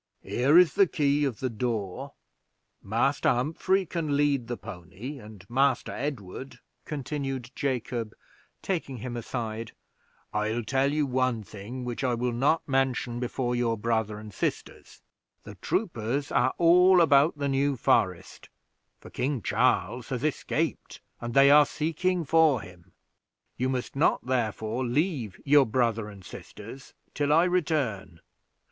Here 0.23 0.57
is 0.57 0.73
the 0.73 0.87
key 0.87 1.25
of 1.25 1.41
the 1.41 1.49
door; 1.51 2.13
Master 2.81 3.29
Humphrey 3.29 3.85
can 3.85 4.17
lead 4.17 4.47
the 4.47 4.57
pony; 4.57 5.19
and 5.19 5.47
Master 5.47 5.91
Edward," 5.91 6.57
continued 6.85 7.51
Jacob, 7.53 8.15
taking 8.63 8.97
him 8.97 9.15
aside, 9.15 9.73
"I'll 10.33 10.63
tell 10.63 10.91
you 10.91 11.05
one 11.05 11.43
thing 11.43 11.85
which 11.85 12.03
I 12.03 12.15
will 12.15 12.33
not 12.33 12.67
mention 12.67 13.19
before 13.19 13.55
your 13.55 13.77
brother 13.77 14.17
and 14.17 14.33
sisters: 14.33 15.03
the 15.43 15.53
troopers 15.61 16.31
are 16.31 16.55
all 16.57 16.99
about 16.99 17.37
the 17.37 17.47
New 17.47 17.77
Forest, 17.77 18.49
for 18.99 19.11
King 19.11 19.43
Charles 19.43 20.09
has 20.09 20.23
escaped, 20.23 20.99
and 21.21 21.35
they 21.35 21.51
are 21.51 21.63
seeking 21.67 22.25
for 22.25 22.61
him. 22.61 22.91
You 23.55 23.69
must 23.69 23.95
not, 23.95 24.25
therefore, 24.25 24.83
leave 24.83 25.39
your 25.45 25.67
brother 25.67 26.09
and 26.09 26.25
sisters 26.25 26.95
till 27.13 27.31
I 27.31 27.43
return. 27.43 28.19